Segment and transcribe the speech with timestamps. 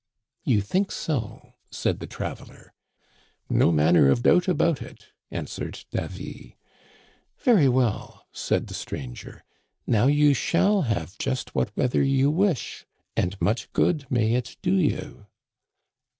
[0.43, 2.73] You think so,' said the traveler.
[3.31, 6.57] "* No manner of doubt of it,* answered Davy.
[7.39, 13.39] ^Very well,' said the stranger;* now you shall have just what weather you wish, and
[13.39, 15.27] much good may it do you.'